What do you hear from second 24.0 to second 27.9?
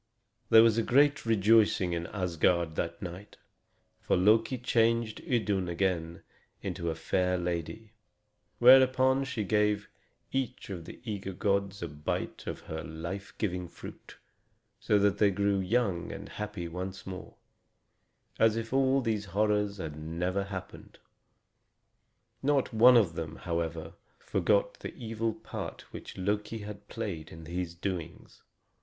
forgot the evil part which Loki had played in these